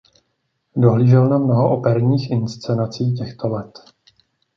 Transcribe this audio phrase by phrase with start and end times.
[0.75, 3.79] Dohlížel na mnoho operních inscenací těchto let.